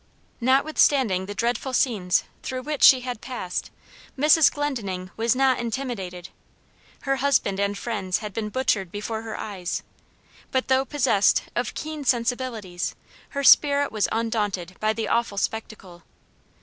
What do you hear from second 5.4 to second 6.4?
intimidated.